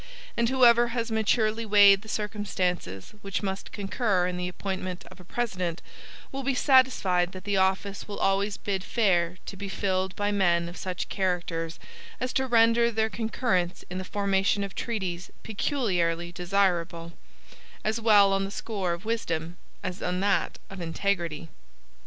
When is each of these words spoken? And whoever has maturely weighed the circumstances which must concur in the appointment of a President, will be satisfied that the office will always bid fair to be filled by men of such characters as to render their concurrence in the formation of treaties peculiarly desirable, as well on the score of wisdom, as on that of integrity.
And 0.35 0.49
whoever 0.49 0.87
has 0.97 1.11
maturely 1.11 1.63
weighed 1.63 2.01
the 2.01 2.09
circumstances 2.09 3.13
which 3.21 3.43
must 3.43 3.71
concur 3.71 4.25
in 4.25 4.35
the 4.35 4.47
appointment 4.47 5.05
of 5.11 5.19
a 5.19 5.23
President, 5.23 5.79
will 6.31 6.41
be 6.41 6.55
satisfied 6.55 7.33
that 7.33 7.43
the 7.43 7.57
office 7.57 8.07
will 8.07 8.17
always 8.17 8.57
bid 8.57 8.83
fair 8.83 9.37
to 9.45 9.55
be 9.55 9.69
filled 9.69 10.15
by 10.15 10.31
men 10.31 10.67
of 10.67 10.75
such 10.75 11.07
characters 11.07 11.77
as 12.19 12.33
to 12.33 12.47
render 12.47 12.89
their 12.89 13.11
concurrence 13.11 13.85
in 13.91 13.99
the 13.99 14.03
formation 14.03 14.63
of 14.63 14.73
treaties 14.73 15.29
peculiarly 15.43 16.31
desirable, 16.31 17.13
as 17.83 18.01
well 18.01 18.33
on 18.33 18.43
the 18.43 18.49
score 18.49 18.93
of 18.93 19.05
wisdom, 19.05 19.55
as 19.83 20.01
on 20.01 20.19
that 20.19 20.57
of 20.71 20.81
integrity. 20.81 21.47